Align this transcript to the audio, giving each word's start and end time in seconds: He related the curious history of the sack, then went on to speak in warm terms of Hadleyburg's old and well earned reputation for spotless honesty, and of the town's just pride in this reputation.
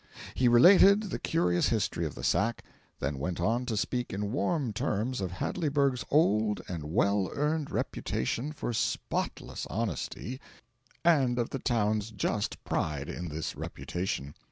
He 0.33 0.47
related 0.47 1.11
the 1.11 1.19
curious 1.19 1.69
history 1.69 2.07
of 2.07 2.15
the 2.15 2.23
sack, 2.23 2.63
then 2.97 3.19
went 3.19 3.39
on 3.39 3.67
to 3.67 3.77
speak 3.77 4.11
in 4.11 4.31
warm 4.31 4.73
terms 4.73 5.21
of 5.21 5.31
Hadleyburg's 5.33 6.03
old 6.09 6.59
and 6.67 6.85
well 6.85 7.29
earned 7.33 7.69
reputation 7.69 8.51
for 8.51 8.73
spotless 8.73 9.67
honesty, 9.69 10.41
and 11.05 11.37
of 11.37 11.51
the 11.51 11.59
town's 11.59 12.09
just 12.09 12.63
pride 12.63 13.09
in 13.09 13.29
this 13.29 13.55
reputation. 13.55 14.33